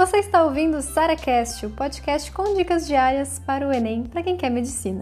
[0.00, 4.34] Você está ouvindo o SaraCast, o podcast com dicas diárias para o Enem para quem
[4.34, 5.00] quer medicina.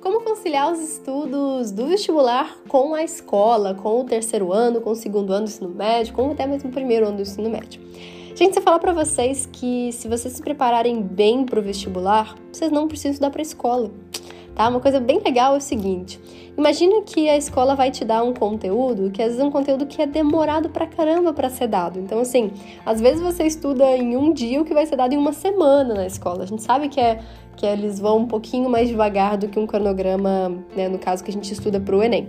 [0.00, 4.96] Como conciliar os estudos do vestibular com a escola, com o terceiro ano, com o
[4.96, 7.80] segundo ano do ensino médio, com até mesmo o primeiro ano do ensino médio?
[8.34, 12.34] Gente, se eu falar para vocês que se vocês se prepararem bem para o vestibular,
[12.52, 13.92] vocês não precisam estudar para a escola
[14.56, 14.68] tá?
[14.68, 16.18] Uma coisa bem legal é o seguinte:
[16.58, 19.86] imagina que a escola vai te dar um conteúdo que às vezes é um conteúdo
[19.86, 22.00] que é demorado pra caramba para ser dado.
[22.00, 22.50] Então, assim,
[22.84, 25.94] às vezes você estuda em um dia o que vai ser dado em uma semana
[25.94, 26.42] na escola.
[26.42, 27.20] A gente sabe que é
[27.56, 31.30] que eles vão um pouquinho mais devagar do que um cronograma, né, no caso que
[31.30, 32.28] a gente estuda para o Enem.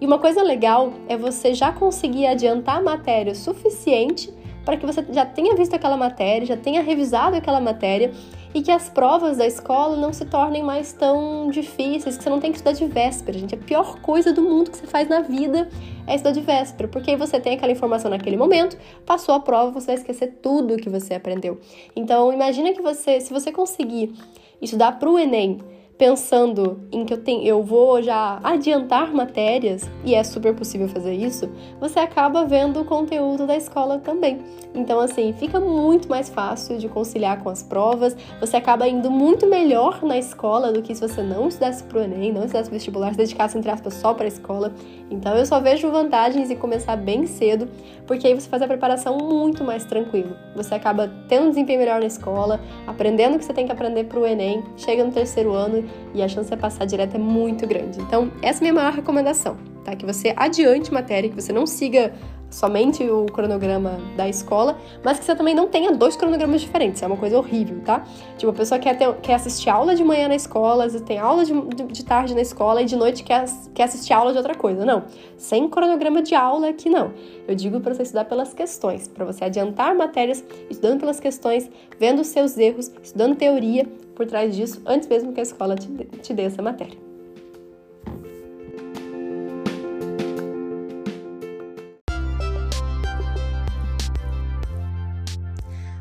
[0.00, 4.32] E uma coisa legal é você já conseguir adiantar matéria suficiente
[4.68, 8.12] para que você já tenha visto aquela matéria, já tenha revisado aquela matéria
[8.52, 12.38] e que as provas da escola não se tornem mais tão difíceis, que você não
[12.38, 13.54] tem que estudar de véspera, gente.
[13.54, 15.70] A pior coisa do mundo que você faz na vida
[16.06, 18.76] é estudar de véspera, porque aí você tem aquela informação naquele momento,
[19.06, 21.58] passou a prova, você vai esquecer tudo que você aprendeu.
[21.96, 24.12] Então, imagina que você, se você conseguir
[24.60, 25.60] estudar para o Enem
[25.98, 31.12] pensando em que eu, tenho, eu vou já adiantar matérias, e é super possível fazer
[31.12, 34.38] isso, você acaba vendo o conteúdo da escola também.
[34.72, 39.46] Então, assim, fica muito mais fácil de conciliar com as provas, você acaba indo muito
[39.46, 43.18] melhor na escola do que se você não estudasse pro Enem, não estudasse vestibular, se
[43.18, 44.72] dedicasse, entre aspas, só para a escola.
[45.10, 47.68] Então, eu só vejo vantagens em começar bem cedo,
[48.06, 50.36] porque aí você faz a preparação muito mais tranquilo.
[50.54, 54.04] Você acaba tendo um desempenho melhor na escola, aprendendo o que você tem que aprender
[54.04, 58.00] pro Enem, chega no terceiro ano e a chance de passar direto é muito grande.
[58.00, 59.94] Então, essa é a minha maior recomendação, tá?
[59.94, 62.12] Que você adiante matéria, que você não siga
[62.50, 67.02] somente o cronograma da escola, mas que você também não tenha dois cronogramas diferentes.
[67.02, 68.04] É uma coisa horrível, tá?
[68.36, 71.52] Tipo, a pessoa quer, ter, quer assistir aula de manhã na escola, tem aula de,
[71.52, 74.84] de tarde na escola e de noite quer, quer assistir aula de outra coisa.
[74.84, 75.04] Não.
[75.36, 77.12] Sem cronograma de aula aqui não.
[77.46, 82.20] Eu digo para você estudar pelas questões, para você adiantar matérias estudando pelas questões, vendo
[82.20, 85.88] os seus erros, estudando teoria por trás disso, antes mesmo que a escola te,
[86.22, 87.07] te dê essa matéria.